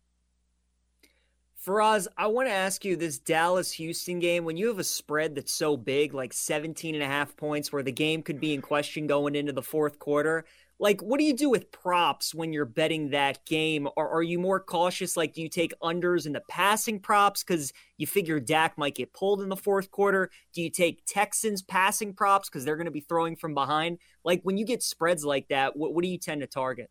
Faraz, 1.66 2.08
I 2.18 2.28
want 2.28 2.50
to 2.50 2.54
ask 2.54 2.84
you 2.84 2.98
this 2.98 3.18
Dallas 3.18 3.72
Houston 3.74 4.20
game, 4.20 4.44
when 4.44 4.58
you 4.58 4.68
have 4.68 4.80
a 4.80 4.84
spread 4.84 5.36
that's 5.36 5.54
so 5.54 5.78
big, 5.78 6.14
like 6.14 6.34
17 6.34 6.94
and 6.94 7.04
a 7.04 7.08
half 7.08 7.38
points, 7.38 7.72
where 7.72 7.84
the 7.84 7.92
game 7.92 8.22
could 8.22 8.42
be 8.42 8.54
in 8.54 8.62
question 8.62 9.08
going 9.08 9.34
into 9.34 9.54
the 9.54 9.62
fourth 9.62 9.98
quarter, 9.98 10.44
like 10.78 11.00
what 11.02 11.20
do 11.20 11.24
you 11.24 11.34
do 11.34 11.50
with 11.50 11.72
props 11.72 12.36
when 12.36 12.52
you're 12.52 12.66
betting 12.66 13.12
that 13.12 13.46
game? 13.46 13.88
Or 13.96 14.10
are 14.10 14.22
you 14.22 14.40
more 14.40 14.60
cautious? 14.60 15.16
Like, 15.16 15.34
do 15.34 15.42
you 15.42 15.48
take 15.48 15.72
unders 15.82 16.26
in 16.26 16.34
the 16.34 16.44
passing 16.50 17.00
props 17.00 17.46
because 17.46 17.72
you 17.98 18.08
figure 18.08 18.42
Dak 18.42 18.78
might 18.78 18.96
get 18.96 19.14
pulled 19.14 19.42
in 19.42 19.48
the 19.48 19.56
fourth 19.56 19.90
quarter? 19.90 20.32
Do 20.54 20.62
you 20.62 20.70
take 20.70 21.06
Texans 21.06 21.62
passing 21.62 22.14
props 22.14 22.50
because 22.50 22.66
they're 22.66 22.76
going 22.76 22.86
to 22.86 22.92
be 22.92 23.00
throwing 23.00 23.38
from 23.38 23.54
behind? 23.54 24.00
Like, 24.26 24.42
when 24.44 24.58
you 24.58 24.66
get 24.66 24.84
spreads 24.84 25.24
like 25.24 25.48
that, 25.48 25.78
what, 25.78 25.94
what 25.94 26.04
do 26.04 26.10
you 26.10 26.18
tend 26.18 26.42
to 26.42 26.48
target? 26.48 26.90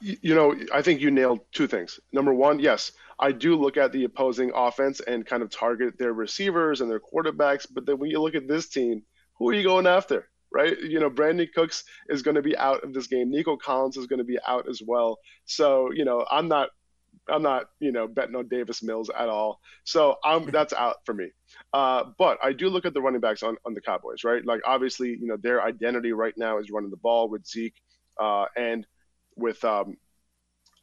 You 0.00 0.34
know, 0.34 0.54
I 0.72 0.82
think 0.82 1.00
you 1.00 1.10
nailed 1.10 1.40
two 1.52 1.66
things. 1.66 2.00
Number 2.12 2.32
one, 2.32 2.58
yes, 2.58 2.92
I 3.18 3.32
do 3.32 3.56
look 3.56 3.76
at 3.76 3.92
the 3.92 4.04
opposing 4.04 4.50
offense 4.54 5.00
and 5.00 5.26
kind 5.26 5.42
of 5.42 5.50
target 5.50 5.98
their 5.98 6.12
receivers 6.12 6.80
and 6.80 6.90
their 6.90 7.00
quarterbacks. 7.00 7.66
But 7.70 7.86
then 7.86 7.98
when 7.98 8.10
you 8.10 8.20
look 8.20 8.34
at 8.34 8.48
this 8.48 8.68
team, 8.68 9.02
who 9.38 9.50
are 9.50 9.54
you 9.54 9.62
going 9.62 9.86
after? 9.86 10.28
Right? 10.52 10.78
You 10.80 11.00
know, 11.00 11.10
Brandin 11.10 11.52
Cooks 11.52 11.84
is 12.08 12.22
going 12.22 12.36
to 12.36 12.42
be 12.42 12.56
out 12.56 12.84
of 12.84 12.94
this 12.94 13.08
game. 13.08 13.30
Nico 13.30 13.56
Collins 13.56 13.96
is 13.96 14.06
going 14.06 14.18
to 14.18 14.24
be 14.24 14.38
out 14.46 14.68
as 14.68 14.80
well. 14.86 15.18
So, 15.46 15.90
you 15.92 16.04
know, 16.04 16.24
I'm 16.30 16.48
not 16.48 16.70
I'm 17.28 17.42
not, 17.42 17.70
you 17.80 17.92
know, 17.92 18.06
betting 18.06 18.36
on 18.36 18.48
Davis 18.48 18.82
Mills 18.82 19.10
at 19.10 19.28
all. 19.28 19.60
So 19.84 20.16
I'm 20.24 20.46
that's 20.50 20.72
out 20.72 20.96
for 21.04 21.14
me. 21.14 21.30
Uh, 21.72 22.04
but 22.18 22.38
I 22.42 22.52
do 22.52 22.68
look 22.68 22.86
at 22.86 22.94
the 22.94 23.02
running 23.02 23.20
backs 23.20 23.42
on, 23.42 23.56
on 23.64 23.74
the 23.74 23.80
Cowboys, 23.80 24.24
right? 24.24 24.44
Like 24.44 24.60
obviously, 24.64 25.10
you 25.10 25.26
know, 25.26 25.36
their 25.36 25.62
identity 25.62 26.12
right 26.12 26.34
now 26.36 26.58
is 26.58 26.70
running 26.70 26.90
the 26.90 26.96
ball 26.96 27.28
with 27.28 27.46
Zeke. 27.46 27.80
Uh, 28.20 28.46
and 28.56 28.86
with 29.36 29.64
um, 29.64 29.96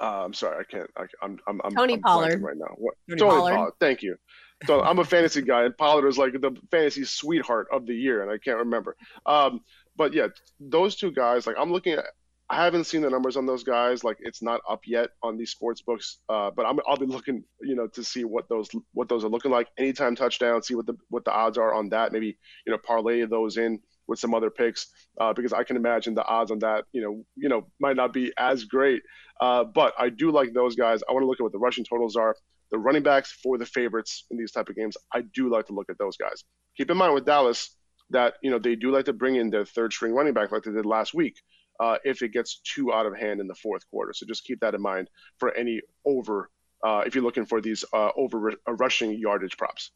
uh, 0.01 0.25
I'm 0.25 0.34
sorry, 0.34 0.60
I 0.60 0.63
can't. 0.63 0.89
I, 0.98 1.03
am 1.24 1.38
I'm, 1.48 1.62
I'm 1.63 1.75
Tony 1.75 1.93
I'm 1.93 2.01
Pollard 2.01 2.41
right 2.41 2.58
now. 2.58 2.74
What? 2.77 2.96
Tony, 3.08 3.20
Tony 3.20 3.31
Pollard. 3.31 3.55
Pollard. 3.55 3.74
Thank 3.79 4.01
you. 4.01 4.17
So 4.65 4.81
I'm 4.81 5.00
a 5.00 5.05
fantasy 5.05 5.41
guy, 5.41 5.63
and 5.63 5.77
Pollard 5.77 6.08
is 6.08 6.17
like 6.17 6.34
the 6.34 6.55
fantasy 6.72 7.03
sweetheart 7.03 7.67
of 7.72 7.86
the 7.86 7.93
year, 7.93 8.22
and 8.22 8.31
I 8.31 8.38
can't 8.38 8.58
remember. 8.58 8.96
Um, 9.25 9.62
but 9.96 10.13
yeah, 10.13 10.27
those 10.60 10.96
two 10.96 11.12
guys, 11.12 11.46
like 11.46 11.55
I'm 11.60 11.72
looking 11.72 11.93
at. 11.93 12.05
I 12.50 12.65
haven't 12.65 12.84
seen 12.84 13.01
the 13.01 13.10
numbers 13.10 13.38
on 13.38 13.46
those 13.46 13.63
guys. 13.63 14.03
Like 14.03 14.17
it's 14.20 14.41
not 14.41 14.60
up 14.70 14.81
yet 14.86 15.12
on 15.24 15.38
these 15.38 15.51
sports 15.51 15.81
books. 15.81 16.17
Uh, 16.27 16.51
but 16.51 16.65
I'm, 16.65 16.79
I'll 16.86 16.98
be 16.98 17.05
looking, 17.05 17.46
you 17.62 17.75
know, 17.75 17.88
to 17.88 18.03
see 18.03 18.25
what 18.25 18.50
those 18.50 18.70
what 18.93 19.08
those 19.08 19.24
are 19.24 19.29
looking 19.29 19.51
like. 19.51 19.70
Anytime 19.77 20.17
touchdown, 20.17 20.62
see 20.62 20.75
what 20.75 20.86
the 20.86 20.98
what 21.10 21.24
the 21.24 21.31
odds 21.31 21.58
are 21.58 21.74
on 21.74 21.89
that. 21.89 22.12
Maybe 22.12 22.38
you 22.65 22.72
know 22.72 22.77
parlay 22.77 23.25
those 23.25 23.58
in 23.58 23.79
with 24.11 24.19
some 24.19 24.35
other 24.35 24.49
picks 24.49 24.87
uh, 25.21 25.31
because 25.31 25.53
I 25.53 25.63
can 25.63 25.77
imagine 25.77 26.13
the 26.13 26.25
odds 26.25 26.51
on 26.51 26.59
that, 26.59 26.83
you 26.91 27.01
know, 27.01 27.23
you 27.37 27.47
know, 27.47 27.65
might 27.79 27.95
not 27.95 28.11
be 28.11 28.33
as 28.37 28.65
great. 28.65 29.01
Uh, 29.39 29.63
but 29.63 29.93
I 29.97 30.09
do 30.09 30.31
like 30.31 30.53
those 30.53 30.75
guys. 30.75 31.01
I 31.09 31.13
want 31.13 31.23
to 31.23 31.27
look 31.27 31.39
at 31.39 31.43
what 31.43 31.53
the 31.53 31.59
rushing 31.59 31.85
totals 31.85 32.17
are. 32.17 32.35
The 32.71 32.77
running 32.77 33.03
backs 33.03 33.31
for 33.41 33.57
the 33.57 33.65
favorites 33.65 34.25
in 34.29 34.37
these 34.37 34.51
type 34.51 34.67
of 34.67 34.75
games, 34.75 34.97
I 35.13 35.21
do 35.33 35.49
like 35.49 35.67
to 35.67 35.73
look 35.73 35.89
at 35.89 35.97
those 35.97 36.17
guys. 36.17 36.43
Keep 36.77 36.91
in 36.91 36.97
mind 36.97 37.13
with 37.13 37.25
Dallas 37.25 37.75
that 38.09 38.33
you 38.43 38.51
know 38.51 38.59
they 38.59 38.75
do 38.75 38.91
like 38.91 39.05
to 39.05 39.13
bring 39.13 39.37
in 39.37 39.49
their 39.49 39.65
third 39.65 39.93
string 39.93 40.13
running 40.13 40.33
back 40.33 40.51
like 40.51 40.63
they 40.63 40.71
did 40.71 40.85
last 40.85 41.13
week. 41.13 41.35
Uh, 41.79 41.97
if 42.03 42.21
it 42.21 42.33
gets 42.33 42.59
too 42.59 42.93
out 42.93 43.05
of 43.05 43.17
hand 43.17 43.39
in 43.39 43.47
the 43.47 43.55
fourth 43.55 43.83
quarter, 43.89 44.13
so 44.13 44.25
just 44.25 44.43
keep 44.43 44.59
that 44.59 44.75
in 44.75 44.81
mind 44.81 45.09
for 45.39 45.55
any 45.55 45.81
over. 46.05 46.49
Uh, 46.85 47.03
if 47.05 47.15
you're 47.15 47.23
looking 47.23 47.45
for 47.45 47.61
these 47.61 47.85
uh, 47.93 48.09
over 48.17 48.51
uh, 48.51 48.73
rushing 48.73 49.17
yardage 49.17 49.55
props. 49.57 49.91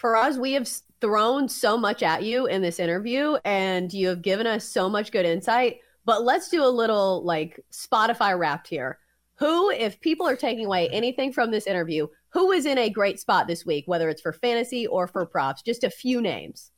Faraz, 0.00 0.36
we 0.36 0.52
have 0.52 0.68
thrown 1.04 1.46
so 1.50 1.76
much 1.76 2.02
at 2.02 2.22
you 2.22 2.46
in 2.46 2.62
this 2.62 2.80
interview 2.80 3.36
and 3.44 3.92
you 3.92 4.08
have 4.08 4.22
given 4.22 4.46
us 4.46 4.64
so 4.64 4.88
much 4.88 5.12
good 5.12 5.26
insight. 5.26 5.80
But 6.06 6.24
let's 6.24 6.48
do 6.48 6.64
a 6.64 6.66
little 6.66 7.22
like 7.24 7.60
Spotify 7.70 8.38
wrapped 8.38 8.68
here. 8.68 8.98
Who, 9.34 9.68
if 9.68 10.00
people 10.00 10.26
are 10.26 10.36
taking 10.36 10.64
away 10.64 10.88
anything 10.88 11.30
from 11.30 11.50
this 11.50 11.66
interview, 11.66 12.06
who 12.30 12.52
is 12.52 12.64
in 12.64 12.78
a 12.78 12.88
great 12.88 13.20
spot 13.20 13.46
this 13.46 13.66
week, 13.66 13.84
whether 13.86 14.08
it's 14.08 14.22
for 14.22 14.32
fantasy 14.32 14.86
or 14.86 15.06
for 15.06 15.26
props? 15.26 15.60
Just 15.60 15.84
a 15.84 15.90
few 15.90 16.22
names. 16.22 16.70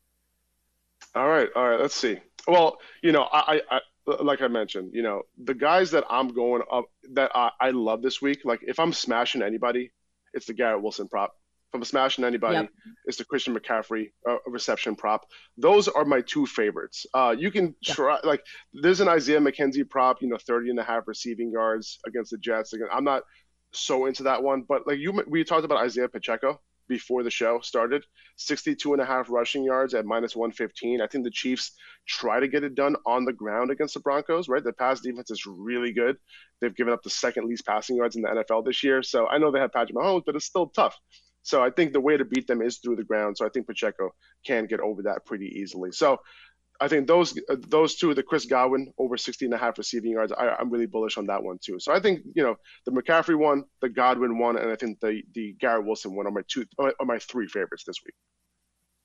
All 1.15 1.29
right, 1.29 1.49
all 1.55 1.69
right. 1.69 1.81
Let's 1.81 1.95
see. 1.95 2.19
Well, 2.49 2.79
you 3.03 3.13
know, 3.13 3.29
I, 3.33 3.63
I 3.71 3.81
like 4.07 4.43
I 4.43 4.49
mentioned, 4.49 4.91
you 4.93 5.03
know, 5.03 5.23
the 5.39 5.55
guys 5.55 5.93
that 5.93 6.05
I'm 6.11 6.29
going 6.29 6.63
up 6.73 6.87
that 7.13 7.31
I, 7.33 7.51
I 7.61 7.71
love 7.71 8.03
this 8.03 8.21
week. 8.21 8.41
Like, 8.45 8.61
if 8.67 8.81
I'm 8.81 8.93
smashing 8.93 9.43
anybody, 9.43 9.93
it's 10.35 10.47
the 10.47 10.55
Garrett 10.55 10.83
Wilson 10.83 11.07
prop 11.07 11.37
from 11.73 11.85
smashing 11.85 12.25
anybody 12.25 12.55
yep. 12.55 12.69
is 13.07 13.17
the 13.17 13.25
Christian 13.25 13.57
McCaffrey 13.57 14.11
uh, 14.29 14.37
reception 14.47 14.95
prop. 14.95 15.27
Those 15.57 15.89
are 15.89 16.05
my 16.05 16.21
two 16.21 16.47
favorites. 16.47 17.07
Uh, 17.13 17.35
you 17.37 17.51
can 17.51 17.75
try 17.85 18.19
like 18.25 18.43
there's 18.73 19.01
an 19.01 19.09
Isaiah 19.09 19.41
McKenzie 19.41 19.89
prop, 19.89 20.23
you 20.23 20.29
know, 20.29 20.39
30 20.39 20.71
and 20.71 20.79
a 20.79 20.85
half 20.85 21.07
receiving 21.07 21.51
yards 21.51 21.99
against 22.07 22.31
the 22.31 22.39
Jets. 22.39 22.73
Again, 22.73 22.89
I'm 22.93 23.05
not 23.05 23.23
so 23.73 24.07
into 24.07 24.25
that 24.25 24.43
one, 24.43 24.65
but 24.69 24.87
like 24.87 24.99
you, 24.99 25.23
we 25.29 25.45
talked 25.45 25.65
about 25.65 25.79
Isaiah 25.79 26.09
Pacheco 26.09 26.61
before 26.89 27.23
the 27.23 27.31
show 27.31 27.61
started 27.61 28.05
62 28.37 28.93
and 28.93 29.03
a 29.03 29.05
half 29.05 29.29
rushing 29.31 29.65
yards 29.65 29.95
at 29.95 30.05
minus 30.05 30.37
115 30.37 31.01
i 31.01 31.07
think 31.07 31.25
the 31.25 31.31
chiefs 31.31 31.73
try 32.07 32.39
to 32.39 32.49
get 32.49 32.65
it 32.65 32.75
done 32.75 32.95
on 33.07 33.25
the 33.25 33.33
ground 33.33 33.71
against 33.71 33.95
the 33.95 34.01
broncos 34.01 34.49
right 34.49 34.65
the 34.65 34.73
pass 34.73 35.01
defense 35.01 35.31
is 35.31 35.47
really 35.47 35.93
good 35.93 36.17
they've 36.61 36.77
given 36.77 36.93
up 36.93 37.03
the 37.03 37.11
second 37.11 37.49
least 37.49 37.67
passing 37.67 37.97
yards 37.97 38.17
in 38.17 38.23
the 38.23 38.29
nfl 38.29 38.65
this 38.65 38.83
year 38.83 39.03
so 39.03 39.27
i 39.27 39.39
know 39.39 39.51
they 39.51 39.59
have 39.59 39.73
patrick 39.73 39.97
mahomes 39.97 40.23
but 40.25 40.37
it's 40.37 40.47
still 40.47 40.69
tough 40.69 40.97
so 41.47 41.63
I 41.63 41.71
think 41.71 41.93
the 41.93 42.01
way 42.01 42.17
to 42.17 42.25
beat 42.25 42.49
them 42.49 42.61
is 42.61 42.79
through 42.79 42.97
the 42.97 43.05
ground. 43.05 43.39
So 43.39 43.47
I 43.47 43.49
think 43.51 43.69
Pacheco 43.69 44.13
can 44.45 44.67
get 44.67 44.81
over 44.81 45.03
that 45.03 45.25
pretty 45.25 45.47
easily. 45.47 45.93
So 45.93 46.19
I 46.81 46.89
think 46.89 47.07
those 47.07 47.39
those 47.69 47.95
two, 47.95 48.15
the 48.15 48.23
Chris 48.25 48.47
Godwin 48.47 48.93
over 48.99 49.17
60 49.17 49.45
and 49.45 49.55
a 49.55 49.57
half 49.57 49.79
receiving 49.79 50.11
yards, 50.11 50.33
I, 50.33 50.61
am 50.61 50.71
really 50.71 50.87
bullish 50.87 51.17
on 51.17 51.27
that 51.27 51.45
one 51.45 51.59
too. 51.65 51.79
So 51.79 51.93
I 51.93 52.01
think 52.01 52.23
you 52.35 52.43
know 52.43 52.57
the 52.85 52.91
McCaffrey 52.91 53.39
one, 53.39 53.63
the 53.81 53.89
Godwin 53.89 54.39
one, 54.39 54.59
and 54.59 54.69
I 54.71 54.75
think 54.75 54.99
the 54.99 55.23
the 55.35 55.55
Garrett 55.61 55.87
Wilson 55.87 56.17
one 56.17 56.27
are 56.27 56.33
my 56.33 56.43
two 56.49 56.67
are 56.81 57.07
my 57.07 57.21
three 57.21 57.47
favorites 57.47 57.85
this 57.87 57.99
week. 58.05 58.15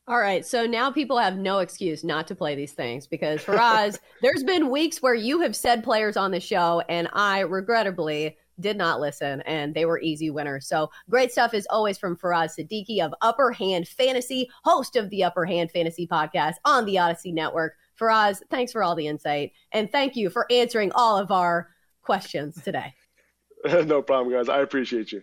All 0.07 0.19
right, 0.19 0.43
so 0.43 0.65
now 0.65 0.89
people 0.89 1.19
have 1.19 1.37
no 1.37 1.59
excuse 1.59 2.03
not 2.03 2.27
to 2.29 2.35
play 2.35 2.55
these 2.55 2.73
things 2.73 3.05
because 3.05 3.39
Faraz, 3.41 3.99
there's 4.23 4.43
been 4.43 4.71
weeks 4.71 4.99
where 4.99 5.13
you 5.13 5.41
have 5.41 5.55
said 5.55 5.83
players 5.83 6.17
on 6.17 6.31
the 6.31 6.39
show, 6.39 6.81
and 6.89 7.07
I 7.13 7.41
regrettably 7.41 8.35
did 8.59 8.77
not 8.77 8.99
listen, 8.99 9.41
and 9.41 9.73
they 9.73 9.85
were 9.85 9.99
easy 10.01 10.29
winners. 10.29 10.67
So 10.67 10.89
great 11.09 11.31
stuff 11.31 11.53
is 11.53 11.67
always 11.69 11.97
from 11.97 12.17
Faraz 12.17 12.59
Siddiqi 12.59 13.03
of 13.03 13.13
Upper 13.21 13.51
Hand 13.51 13.87
Fantasy, 13.87 14.49
host 14.63 14.95
of 14.95 15.09
the 15.09 15.23
Upper 15.23 15.45
Hand 15.45 15.71
Fantasy 15.71 16.07
podcast 16.07 16.55
on 16.65 16.85
the 16.85 16.95
Audacy 16.95 17.33
Network. 17.33 17.73
Faraz, 17.99 18.41
thanks 18.49 18.71
for 18.71 18.83
all 18.83 18.95
the 18.95 19.07
insight, 19.07 19.51
and 19.71 19.91
thank 19.91 20.15
you 20.15 20.29
for 20.29 20.51
answering 20.51 20.91
all 20.93 21.17
of 21.17 21.31
our 21.31 21.69
questions 22.01 22.61
today. 22.63 22.93
no 23.85 24.01
problem, 24.01 24.33
guys. 24.33 24.49
I 24.49 24.61
appreciate 24.61 25.11
you. 25.11 25.21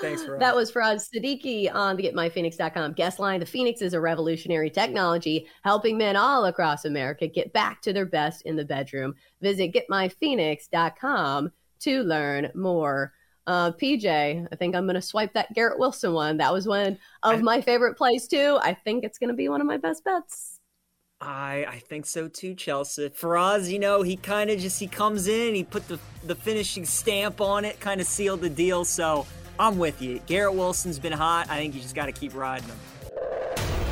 Thanks 0.00 0.22
for 0.22 0.38
that 0.38 0.54
was 0.54 0.70
Faraz 0.70 1.08
Siddiqi 1.08 1.74
on 1.74 1.96
the 1.96 2.04
GetMyPhoenix.com 2.04 2.92
guest 2.92 3.18
line. 3.18 3.40
The 3.40 3.46
Phoenix 3.46 3.80
is 3.80 3.94
a 3.94 4.00
revolutionary 4.00 4.70
technology 4.70 5.46
helping 5.62 5.96
men 5.96 6.14
all 6.14 6.44
across 6.44 6.84
America 6.84 7.26
get 7.26 7.52
back 7.52 7.80
to 7.82 7.92
their 7.92 8.06
best 8.06 8.42
in 8.42 8.54
the 8.54 8.64
bedroom. 8.64 9.14
Visit 9.40 9.72
GetMyPhoenix.com 9.72 11.50
to 11.80 12.02
learn 12.02 12.50
more. 12.54 13.12
Uh, 13.46 13.72
PJ, 13.72 14.46
I 14.52 14.56
think 14.56 14.76
I'm 14.76 14.84
going 14.84 14.94
to 14.94 15.02
swipe 15.02 15.32
that 15.32 15.54
Garrett 15.54 15.78
Wilson 15.78 16.12
one. 16.12 16.36
That 16.36 16.52
was 16.52 16.68
one 16.68 16.98
of 17.22 17.38
I, 17.38 17.42
my 17.42 17.60
favorite 17.62 17.96
plays 17.96 18.28
too. 18.28 18.58
I 18.62 18.74
think 18.74 19.04
it's 19.04 19.18
going 19.18 19.30
to 19.30 19.34
be 19.34 19.48
one 19.48 19.60
of 19.60 19.66
my 19.66 19.78
best 19.78 20.04
bets. 20.04 20.60
I 21.20 21.66
I 21.68 21.78
think 21.78 22.06
so 22.06 22.28
too, 22.28 22.54
Chelsea. 22.54 23.08
Faraz, 23.08 23.70
you 23.70 23.78
know, 23.78 24.02
he 24.02 24.16
kind 24.16 24.50
of 24.50 24.58
just 24.60 24.78
he 24.78 24.86
comes 24.86 25.26
in, 25.26 25.54
he 25.54 25.64
put 25.64 25.88
the 25.88 25.98
the 26.24 26.34
finishing 26.34 26.84
stamp 26.84 27.40
on 27.40 27.64
it, 27.64 27.80
kind 27.80 28.00
of 28.00 28.06
sealed 28.06 28.40
the 28.40 28.50
deal. 28.50 28.84
So 28.84 29.26
I'm 29.58 29.78
with 29.78 30.00
you. 30.00 30.20
Garrett 30.26 30.54
Wilson's 30.54 30.98
been 30.98 31.12
hot. 31.12 31.48
I 31.50 31.56
think 31.56 31.74
you 31.74 31.80
just 31.80 31.94
got 31.94 32.06
to 32.06 32.12
keep 32.12 32.34
riding 32.34 32.68
him. 32.68 32.76